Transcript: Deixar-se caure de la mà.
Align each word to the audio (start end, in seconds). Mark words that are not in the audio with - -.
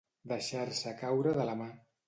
Deixar-se 0.31 0.95
caure 1.03 1.37
de 1.39 1.47
la 1.53 1.57
mà. 1.63 1.71